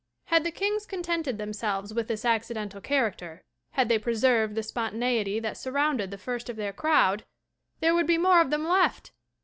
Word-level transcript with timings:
Had 0.33 0.43
the 0.43 0.49
kings 0.49 0.87
contented 0.87 1.37
themselves 1.37 1.93
with 1.93 2.07
this 2.07 2.25
accidental 2.25 2.81
character, 2.81 3.43
had 3.73 3.87
they 3.87 3.99
preserved 3.99 4.55
the 4.55 4.63
spontaneity 4.63 5.39
that 5.39 5.57
surrounded 5.57 6.09
the 6.09 6.17
first 6.17 6.49
of 6.49 6.55
their 6.55 6.73
crowd, 6.73 7.23
there 7.81 7.93
would 7.93 8.07
be 8.07 8.17
more 8.17 8.41
of 8.41 8.49
them 8.49 8.67
left! 8.67 9.11